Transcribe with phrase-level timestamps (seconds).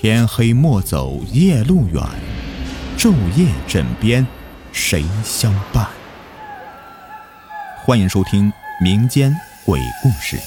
[0.00, 2.00] 天黑莫走夜路远，
[2.96, 4.24] 昼夜枕边
[4.72, 5.88] 谁相伴？
[7.84, 9.34] 欢迎收听民间
[9.66, 10.38] 鬼故事。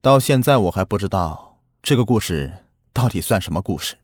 [0.00, 3.94] 到现在我还不知道这个故事到底算什么故事？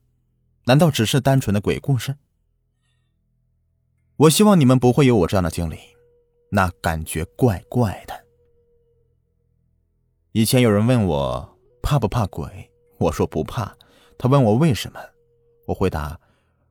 [0.66, 2.14] 难道只是单纯的鬼故事？
[4.14, 5.80] 我希望你们不会有我这样的经历，
[6.54, 8.26] 那感觉怪怪的。
[10.32, 13.74] 以前有人问我怕不怕鬼，我说不怕。
[14.18, 15.00] 他问我为什么，
[15.64, 16.20] 我回答：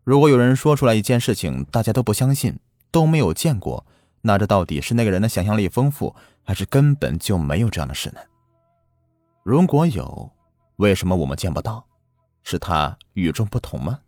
[0.03, 2.59] 如果有人说出来一件事情，大家都不相信，
[2.91, 3.84] 都没有见过，
[4.22, 8.22] 那这到底是那个人的想象力丰富，还是根本就没有这样的事呢？
[9.41, 10.31] 如果有，
[10.75, 11.88] 为什么我们见不到？
[12.44, 14.02] 是他与众不同吗？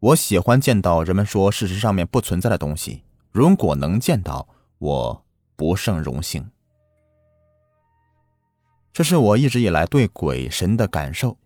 [0.00, 3.05] 我喜欢见到人们说事实上面不存在的东西。
[3.36, 4.48] 如果能见到，
[4.78, 6.50] 我不胜荣幸。
[8.94, 11.36] 这是我一直以来对鬼神的感受。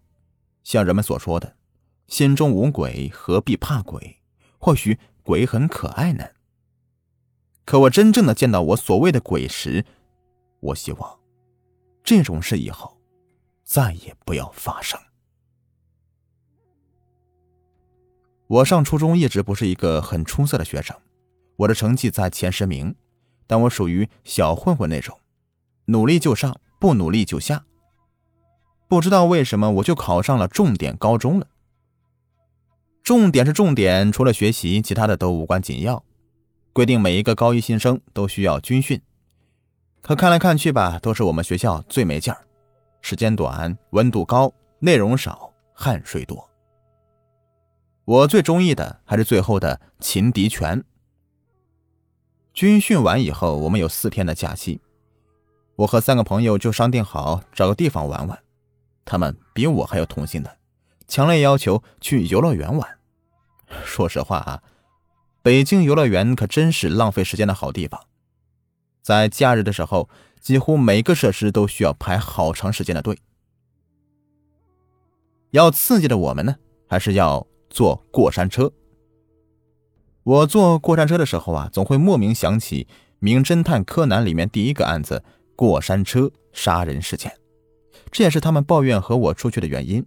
[0.63, 1.57] 像人们所说的，
[2.07, 4.21] 心中无鬼，何必怕鬼？
[4.61, 6.25] 或许鬼很可爱呢。
[7.65, 9.85] 可我真正的见到我所谓的鬼时，
[10.61, 11.19] 我希望
[12.05, 12.97] 这种事以后
[13.65, 14.97] 再也不要发生。
[18.47, 20.97] 我上初中一直不是一个很出色的学生，
[21.61, 22.95] 我的成绩在前十名，
[23.47, 25.19] 但我属于小混混那种，
[25.87, 27.65] 努力就上，不努力就下。
[28.89, 31.47] 不知道为什么，我就考上了重点高中了。
[33.03, 36.03] 重点是重点，除了学习，其他的都无关紧要。
[36.73, 38.99] 规定每一个高一新生都需要军训，
[40.01, 42.41] 可看来看去吧，都是我们学校最没劲儿，
[43.03, 46.49] 时间短，温度高，内容少，汗水多。
[48.07, 50.83] 我最中意的还是最后的擒敌拳。
[52.61, 54.83] 军训完以后，我们有四天的假期，
[55.77, 58.39] 我和三个朋友就商定好找个地方玩玩。
[59.07, 60.59] 他们比我还要童心的，
[61.09, 62.99] 强烈要求去游乐园玩。
[63.83, 64.63] 说实话啊，
[65.41, 67.99] 北京游乐园可真是浪费时间的好地方。
[69.01, 73.19] 在假日的时候，几乎每个设施都需要排好长时间的队。
[75.53, 76.57] 要刺激的我们呢，
[76.87, 77.47] 还是要。
[77.71, 78.71] 坐过山车。
[80.23, 82.85] 我坐过山车的时候啊，总会莫名想起
[83.19, 85.25] 《名侦探柯南》里面第一个案子——
[85.57, 87.33] 过山车杀人事件。
[88.11, 90.05] 这也是他们抱怨和我出去的原因。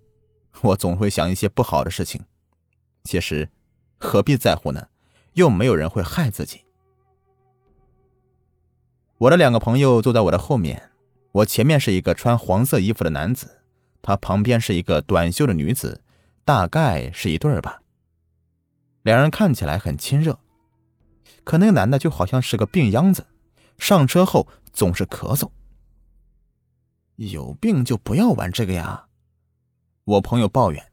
[0.61, 2.21] 我总会想一些不好的事情。
[3.03, 3.49] 其实，
[3.97, 4.87] 何必在乎呢？
[5.33, 6.61] 又没有人会害自己。
[9.17, 10.91] 我的两个朋友坐在我的后面，
[11.31, 13.61] 我前面是一个穿黄色衣服的男子，
[14.01, 16.01] 他旁边是一个短袖的女子。
[16.45, 17.82] 大概是一对儿吧。
[19.03, 20.39] 两人看起来很亲热，
[21.43, 23.27] 可那个男的就好像是个病秧子，
[23.77, 25.49] 上车后总是咳嗽。
[27.15, 29.05] 有病就不要玩这个呀！
[30.03, 30.91] 我朋友抱怨。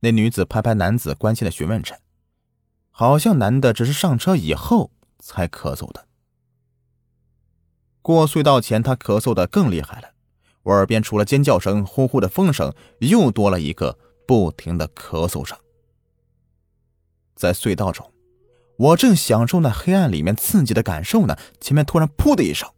[0.00, 2.00] 那女子拍拍男子，关心的询问着，
[2.90, 6.08] 好像男的只是上车以后才咳嗽的。
[8.00, 10.08] 过隧道前，他咳嗽的更厉害了，
[10.64, 13.98] 我耳边除了尖叫声、呼呼的风声，又多了一个。
[14.24, 15.58] 不停的咳嗽声，
[17.34, 18.12] 在隧道中，
[18.76, 21.36] 我正享受那黑暗里面刺激的感受呢。
[21.60, 22.70] 前面突然“噗”的一声，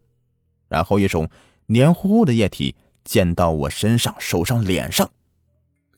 [0.69, 1.29] 然后一种
[1.67, 5.11] 黏糊糊的液体溅到我身上、手上、脸上。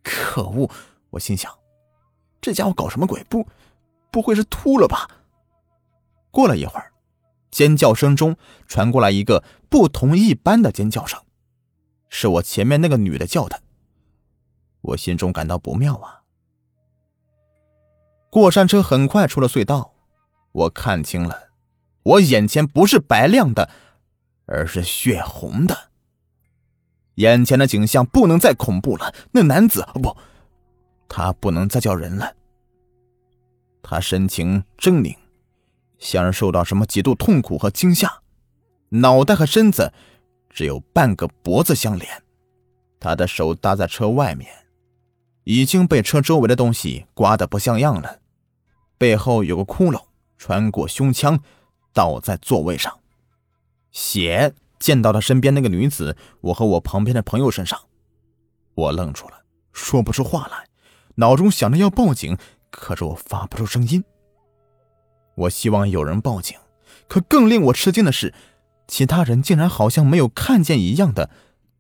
[0.03, 0.71] 可恶！
[1.11, 1.53] 我心想，
[2.41, 3.25] 这家伙搞什么鬼？
[3.25, 3.47] 不，
[4.11, 5.09] 不会是吐了吧？
[6.31, 6.93] 过了一会儿，
[7.51, 8.37] 尖叫声中
[8.67, 11.21] 传过来一个不同一般的尖叫声，
[12.09, 13.63] 是我前面那个女的叫的。
[14.83, 16.23] 我心中感到不妙啊！
[18.31, 19.95] 过山车很快出了隧道，
[20.53, 21.49] 我看清了，
[22.03, 23.71] 我眼前不是白亮的，
[24.47, 25.77] 而是血红的。
[27.15, 29.15] 眼前的景象不能再恐怖了。
[29.33, 30.15] 那男子不，
[31.09, 32.35] 他不能再叫人了。
[33.83, 35.17] 他神情狰狞，
[35.99, 38.21] 像是受到什么极度痛苦和惊吓，
[38.91, 39.93] 脑袋和身子
[40.51, 42.23] 只有半个脖子相连。
[43.01, 44.66] 他的手搭在车外面。
[45.47, 48.19] 已经被车周围的东西刮得不像样了，
[48.99, 50.03] 背后有个窟窿
[50.37, 51.39] 穿过胸腔，
[51.93, 52.99] 倒在座位上，
[53.93, 57.81] 血溅到他身边那个女子，我和我旁边的朋友身上，
[58.75, 60.67] 我愣住了，说不出话来，
[61.15, 62.37] 脑中想着要报警，
[62.73, 64.03] 可是我发不出声音。
[65.37, 66.59] 我希望有人报警，
[67.07, 68.35] 可更令我吃惊的是，
[68.89, 71.31] 其他人竟然好像没有看见一样的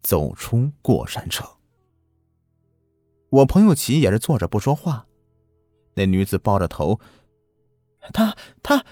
[0.03, 1.56] 走出过山车。
[3.31, 5.07] 我朋友齐也是坐着不说话，
[5.95, 7.01] 那女子抱着头，
[8.13, 8.85] 她她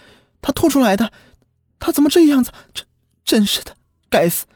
[0.42, 1.12] 她吐出来的，
[1.78, 2.52] 她怎么这样子？
[2.72, 2.86] 真
[3.24, 3.76] 真是的，
[4.10, 4.46] 该死！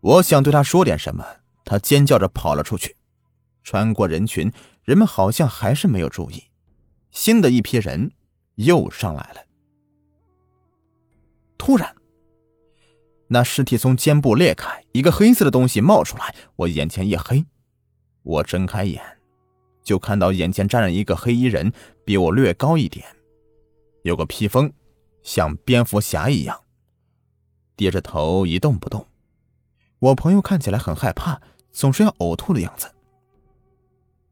[0.00, 1.24] 我想对他说点什么，
[1.64, 2.96] 他尖叫着跑了出去。
[3.62, 6.44] 穿过人群，人们好像还是没有注意，
[7.10, 8.10] 新的一批人
[8.56, 9.42] 又上来了。
[11.56, 11.94] 突然，
[13.28, 17.44] 那尸体从肩部裂开，一个黑色的东西冒出来，我眼前一黑，
[18.22, 19.02] 我睁开眼，
[19.82, 21.72] 就看到眼前站着一个黑衣人，
[22.04, 23.04] 比我略高一点，
[24.02, 24.72] 有个披风，
[25.22, 26.60] 像蝙蝠侠一样，
[27.76, 29.06] 低着头一动不动。
[29.98, 31.40] 我朋友看起来很害怕，
[31.70, 32.90] 总是要呕吐的样子。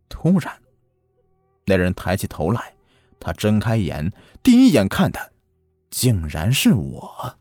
[0.09, 0.61] 突然，
[1.67, 2.75] 那人抬起头来，
[3.19, 5.33] 他睁开眼，第一眼看的。
[5.91, 7.37] 竟然是我！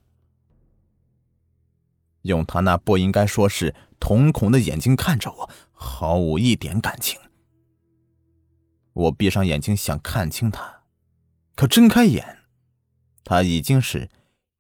[2.24, 5.50] 用他那不应该说是瞳孔的眼睛看着我，
[5.82, 7.18] 毫无一点感情。
[8.92, 10.84] 我闭上眼睛想看清他，
[11.56, 12.40] 可睁开眼，
[13.24, 14.10] 他已经是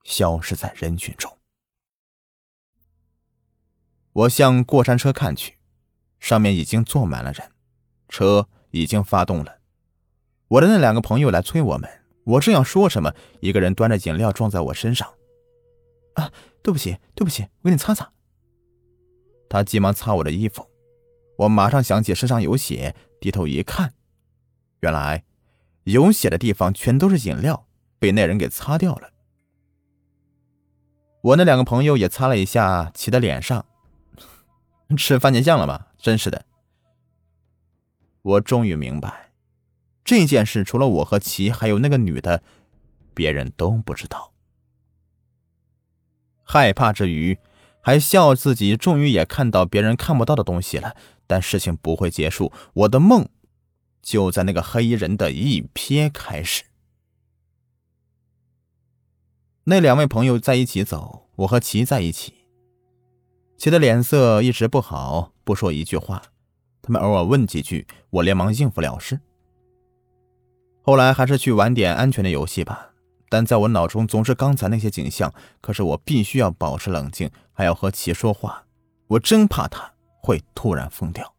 [0.06, 1.38] 消失在人群中。
[4.14, 5.58] 我向过山车看去，
[6.22, 7.52] 上面已经坐满了人，
[8.08, 9.60] 车已经发动了。
[10.48, 11.90] 我的那两个朋友来催我们。
[12.24, 15.12] 我正要说什么，一个人端着饮料撞在我身上。
[16.14, 16.32] 啊，
[16.62, 18.10] 对不起，对不起，我给你擦擦。
[19.50, 20.70] 他急忙擦我的衣服，
[21.40, 23.94] 我马上想起身上有血，低头一看，
[24.82, 25.24] 原来
[25.86, 27.66] 有血的地方全都是饮料，
[27.98, 29.12] 被那人给擦掉了。
[31.22, 33.66] 我那两个朋友也擦了一下齐的脸上，
[34.98, 35.88] 吃番茄酱了吗？
[35.98, 36.44] 真是的。
[38.22, 39.32] 我终于明白。
[40.04, 42.44] 这件事除了我和齐，还有那个女的，
[43.14, 44.34] 别人都不知道。
[46.44, 47.38] 害怕之余，
[47.80, 50.98] 还笑自己终于也看到别人看不到的东西了。
[51.30, 53.30] 但事情不会结束，我的梦
[54.02, 56.64] 就在那个黑衣人的一瞥开始。
[59.66, 62.34] 那两位朋友在一起走，我和齐在一起。
[63.60, 66.20] 齐的脸色一直不好，不说一句话。
[66.82, 69.20] 他们偶尔问几句，我连忙应付了事。
[70.82, 72.94] 后来还是去玩点安全的游戏吧，
[73.30, 75.32] 但在我脑中总是刚才那些景象。
[75.62, 78.66] 可是我必须要保持冷静，还要和齐说话，
[79.10, 81.34] 我真怕他会突然疯掉。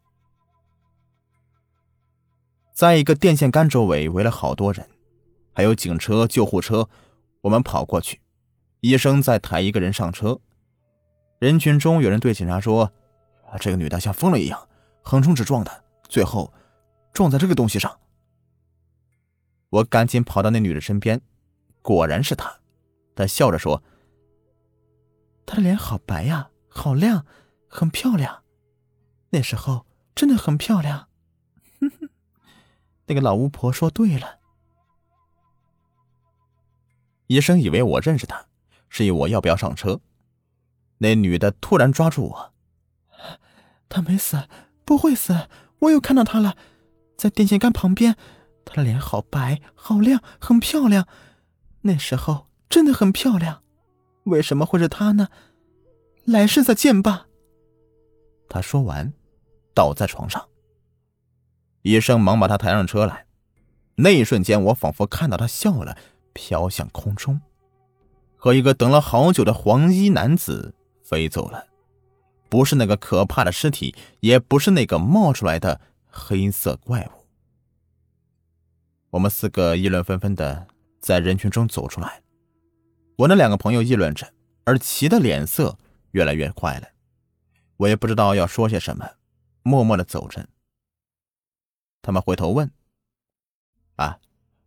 [2.73, 4.89] 在一个电线杆周围围了好多人，
[5.53, 6.89] 还有警车、救护车。
[7.41, 8.21] 我们跑过去，
[8.81, 10.39] 医生在抬一个人上车。
[11.39, 12.91] 人群中有人对警察说
[13.59, 14.67] ：“这个女的像疯了一样，
[15.01, 16.53] 横冲直撞的，最后
[17.13, 17.99] 撞在这个东西上。”
[19.69, 21.21] 我赶紧跑到那女的身边，
[21.81, 22.59] 果然是她。
[23.15, 23.81] 她笑着说
[25.45, 27.25] ：“她的脸好白呀，好亮，
[27.67, 28.40] 很漂亮。
[29.31, 29.85] 那时候
[30.15, 31.09] 真的很漂亮。”
[31.81, 32.09] 哼哼，
[33.07, 34.39] 那个老巫婆说对了。
[37.27, 38.45] 医生以为我认识她，
[38.87, 39.99] 示意我要不要上车。
[40.99, 42.53] 那女的突然抓住我
[43.89, 44.47] ：“她没死，
[44.85, 45.47] 不会死。
[45.79, 46.55] 我又看到她了，
[47.17, 48.15] 在电线杆旁边。”
[48.63, 51.07] 她的脸好白，好亮，很漂亮。
[51.81, 53.63] 那时候真的很漂亮。
[54.25, 55.29] 为什么会是她呢？
[56.25, 57.25] 来世再见吧。
[58.47, 59.13] 他说完，
[59.73, 60.47] 倒在床上。
[61.81, 63.25] 医生忙把他抬上车来。
[63.95, 65.97] 那一瞬间，我仿佛看到他笑了，
[66.33, 67.39] 飘向空中，
[68.35, 70.73] 和一个等了好久的黄衣男子
[71.03, 71.67] 飞走了。
[72.49, 77.25] 不是那个可怕的尸体，也不是那个冒出来的黑色怪物。
[79.11, 80.67] 我们四个议论纷纷的
[80.99, 82.21] 在人群中走出来，
[83.17, 85.77] 我那两个朋友议论着，而齐的脸色
[86.11, 86.87] 越来越坏了。
[87.77, 89.09] 我也不知道要说些什么，
[89.63, 90.47] 默默的走着。
[92.01, 92.71] 他们回头问
[93.97, 94.19] ：“啊，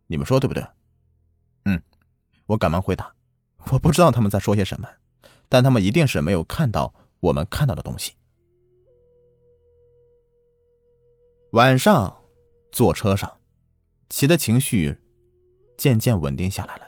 [0.07, 0.65] 你们说对不对
[1.65, 1.81] ？”“嗯。”
[2.47, 3.15] 我赶忙回答
[3.71, 4.87] ：“我不知道他们在说些什么，
[5.49, 8.13] 但他们一定是没有看到我们看到的东西。”
[11.53, 12.23] 晚上，
[12.71, 13.39] 坐车上。
[14.07, 14.99] 齐的情绪
[15.77, 16.87] 渐渐稳定下来了，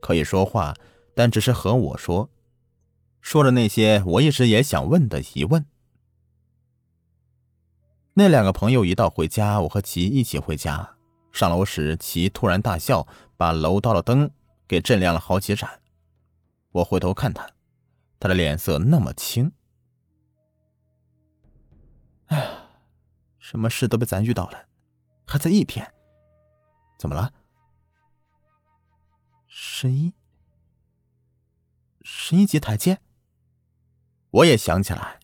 [0.00, 0.74] 可以说话，
[1.14, 2.28] 但只是和我说，
[3.20, 5.64] 说了那些我一直也想问的疑问。
[8.14, 10.96] 那两个朋友一到回家，我和齐一起回家。
[11.32, 13.06] 上楼时，齐突然大笑，
[13.38, 14.30] 把楼道的灯
[14.68, 15.80] 给震亮了好几盏。
[16.72, 17.48] 我回头看他，
[18.20, 19.50] 他的脸色那么青。
[22.26, 22.50] 哎呀，
[23.38, 24.66] 什么事都被咱遇到了，
[25.26, 25.90] 还在一天。
[26.98, 27.32] 怎么了？
[29.46, 30.12] 十一，
[32.02, 32.98] 十一级台阶。
[34.30, 35.18] 我也想起来，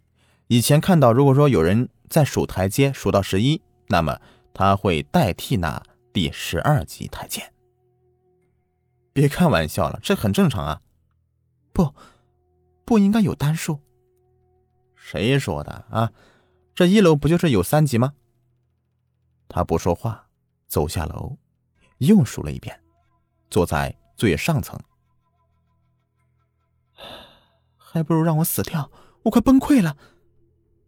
[0.47, 4.21] 以前看到，如果说有人在数台阶，数到十一，那么
[4.53, 7.53] 他会代替那第十二级台阶。
[9.13, 10.81] 别开玩笑了，这很正常啊。
[11.73, 11.95] 不，
[12.85, 13.81] 不应该有单数。
[14.95, 16.13] 谁说的啊？
[16.75, 18.15] 这一楼不就是有三级吗？
[19.49, 20.29] 他不说话，
[20.67, 21.39] 走下楼，
[21.99, 22.81] 又数了一遍，
[23.51, 24.79] 坐在最上层。
[27.77, 28.91] 还不如让我死掉，
[29.23, 29.97] 我快崩溃了。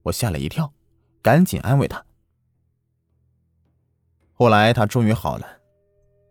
[0.02, 0.72] 我吓了一跳，
[1.22, 2.04] 赶紧安慰他。
[4.32, 5.46] 后来他终于好了。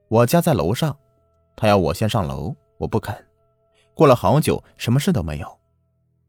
[0.07, 0.97] 我家在楼上，
[1.55, 3.27] 他要我先上楼，我不肯。
[3.93, 5.59] 过了好久，什么事都没有，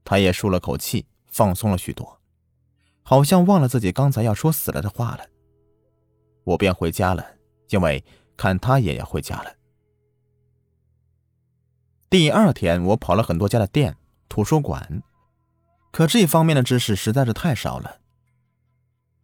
[0.04, 2.20] 他也舒了口气，放松了许多，
[3.02, 5.24] 好像忘了自己刚才要说死了的话了。
[6.44, 7.24] 我便回家了，
[7.68, 8.04] 因为
[8.36, 9.54] 看他也要回家了。
[12.10, 13.96] 第二天，我跑了很多家的店、
[14.28, 15.02] 图书馆，
[15.92, 18.00] 可这方面的知识实在是太少了。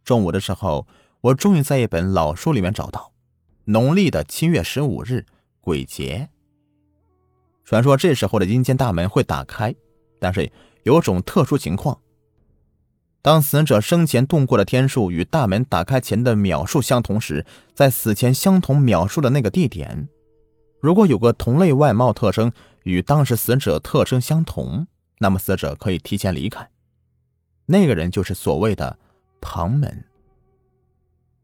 [0.07, 0.87] 中午的时候，
[1.19, 3.11] 我终于在一本老书里面找到。
[3.65, 5.25] 农历的七月十五日，
[5.59, 6.29] 鬼节。
[7.65, 9.75] 传说这时候的阴间大门会打开，
[10.17, 10.49] 但是
[10.83, 11.99] 有种特殊情况：
[13.21, 20.07] 当死者生前动过的天数与大门打开前的秒数相同时，在死前相同秒数的那个地点，
[20.79, 22.49] 如果有个同类外貌特征
[22.83, 24.87] 与当时死者特征相同，
[25.19, 26.69] 那么死者可以提前离开。
[27.65, 28.97] 那个人就是所谓的
[29.41, 30.05] 旁门。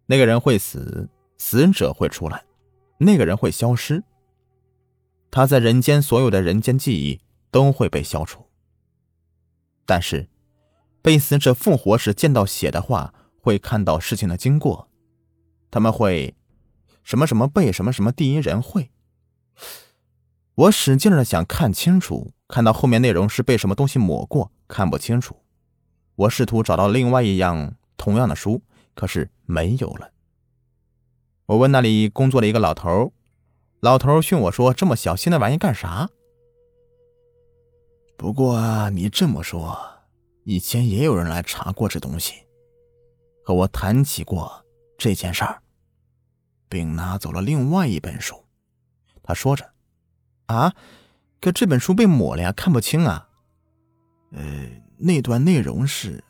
[0.05, 1.09] 那个人会死。
[1.35, 2.45] 死者会出来，
[2.99, 4.01] 那个人会消失。
[5.29, 7.19] 他在人间所有的人间记忆
[7.51, 8.47] 都会被消除。
[9.85, 10.29] 但是，
[11.01, 14.87] 被死者复活时见到血的话，会看到事情的经过。
[15.69, 16.33] 他们会
[17.03, 18.91] 什么什么被什么什么第一人会。
[20.55, 25.35] 我使劲的想看清楚，看到后面内容是被什么东西抹过，看不清楚。
[26.15, 28.61] 我试图找到另外一样同样的书，
[28.95, 30.11] 可是没有了。
[31.45, 33.13] 我问那里工作的一个老头，
[33.79, 36.09] 老头训我说：“这么小心的玩意干啥？”
[38.19, 39.79] 不过你这么说，
[40.43, 42.33] 以前也有人来查过这东西，
[43.41, 44.65] 和我谈起过
[44.97, 45.63] 这件事儿，
[46.67, 48.35] 并拿走了另外一本书。
[49.23, 49.71] 他说着
[50.47, 50.75] ：“啊，
[51.39, 53.29] 可这本书被抹了呀，看不清啊。”
[54.35, 56.21] 呃，那段内容是，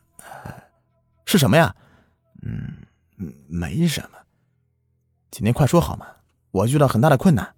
[1.25, 1.75] 是什么呀？
[2.42, 2.86] 嗯，
[3.48, 4.18] 没什么。
[5.32, 6.06] 今天快说好吗？
[6.51, 7.56] 我遇到很大的困难。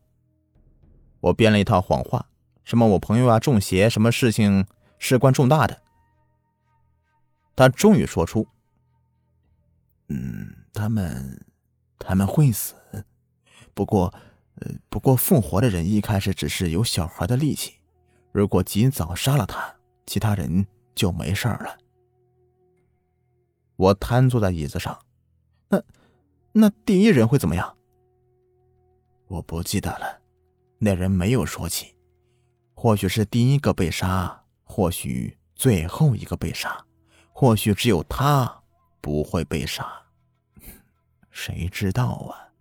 [1.19, 2.29] 我编了一套谎话，
[2.63, 4.65] 什么我朋友啊中邪，什么事情
[5.00, 5.81] 事关重大的。
[7.55, 8.48] 他终于说出
[10.07, 11.45] ：“嗯，他们
[11.98, 12.75] 他们会死，
[13.74, 14.13] 不过，
[14.55, 17.79] 呃，不过复活的人一开始只是有小孩的力气，
[18.31, 21.77] 如果及早杀了他，其他人就没事了。”
[23.75, 25.00] 我瘫坐在椅子上，
[25.70, 25.82] 那。
[26.58, 27.75] 那第一人会怎么样？
[29.27, 30.22] 我不记得了，
[30.79, 31.94] 那人没有说起。
[32.74, 36.86] 或许是第一个被杀，或许最后一个被杀，
[37.34, 38.63] 或许只有他
[39.01, 39.86] 不会被杀，
[41.29, 42.53] 谁知道啊？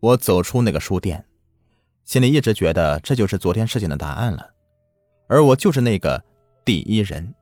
[0.00, 1.26] 我走出那个书店，
[2.04, 4.54] 心里一直觉得这就是昨天事情的答案了，
[5.26, 6.24] 而我就是那个
[6.64, 7.34] 第一人，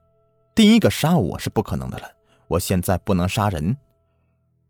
[0.56, 2.10] 第一个杀我是不可能的了。
[2.48, 3.76] 我现在不能杀人，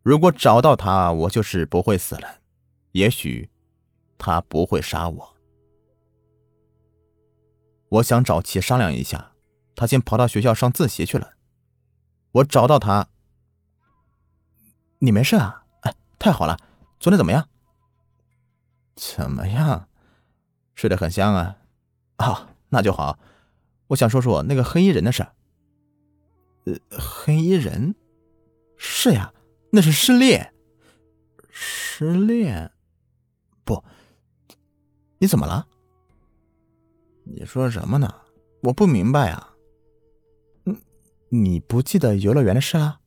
[0.02, 2.40] 如果找到他，我就是不会死了。
[2.90, 3.48] 也许
[4.18, 5.36] 他不会杀我。
[7.88, 9.30] 我想找齐商量一下，
[9.76, 11.34] 他先跑到学校上自习去了。
[12.32, 13.06] 我找到他，
[14.98, 15.66] 你没事啊？
[15.82, 16.58] 哎，太好了，
[16.98, 17.48] 昨天怎么样？
[18.96, 19.88] 怎么样？
[20.74, 21.58] 睡得很香啊。
[22.16, 23.20] 啊，那就好。
[23.86, 25.24] 我想说说那个黑衣人的事。
[26.66, 27.94] 呃，黑衣人，
[28.76, 29.32] 是呀，
[29.70, 30.52] 那是失恋。
[31.48, 32.70] 失恋？
[33.64, 33.82] 不，
[35.18, 35.66] 你怎么了？
[37.24, 38.12] 你说什么呢？
[38.62, 39.54] 我不明白啊。
[40.64, 40.76] 嗯，
[41.28, 43.00] 你不记得游乐园的事了？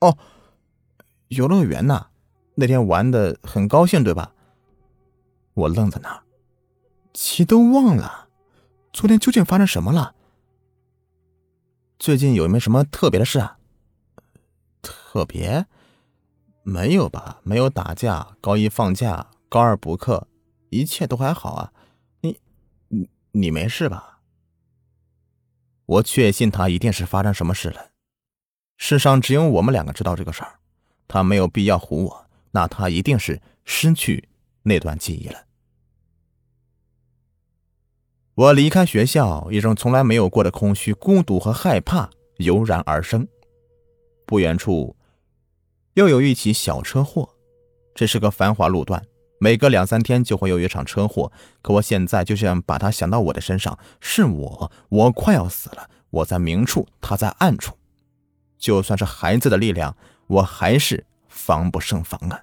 [0.00, 0.16] 哦，
[1.28, 2.08] 游乐园呐，
[2.54, 4.34] 那天玩的很高兴，对吧？
[5.54, 6.22] 我愣在那儿，
[7.12, 8.28] 其都忘了，
[8.94, 10.14] 昨天究竟发生什么了？
[12.02, 13.58] 最近有没有什么特别的事啊？
[14.82, 15.66] 特别？
[16.64, 17.40] 没有吧？
[17.44, 18.36] 没有打架。
[18.40, 20.26] 高一放假，高二补课，
[20.70, 21.72] 一切都还好啊。
[22.22, 22.40] 你，
[22.88, 24.18] 你，你没事吧？
[25.86, 27.92] 我确信他一定是发生什么事了。
[28.76, 30.58] 世上只有我们两个知道这个事儿，
[31.06, 32.26] 他没有必要唬我。
[32.50, 34.28] 那他一定是失去
[34.64, 35.44] 那段记忆了。
[38.34, 42.08] 我离开学校，一种从来没有过的空虚、孤独和害怕
[42.38, 43.28] 油然而生。
[44.24, 44.96] 不远处，
[45.94, 47.28] 又有一起小车祸。
[47.94, 49.04] 这是个繁华路段，
[49.38, 51.30] 每隔两三天就会有一场车祸。
[51.60, 57.76] 可我现在就像把他想到我的身上，是我，我快要死了，我在明处，他在暗处。
[58.58, 59.94] 就算是孩子的力量，
[60.26, 62.40] 我还是防不胜防啊。